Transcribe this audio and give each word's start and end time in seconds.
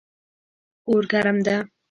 اور 0.87 1.03
ګرم 1.11 1.37
ده 1.45 1.57